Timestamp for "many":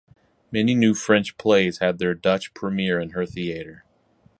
0.51-0.73